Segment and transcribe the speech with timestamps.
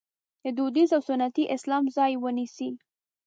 [0.43, 2.69] د دودیز او سنتي اسلام ځای ونیسي.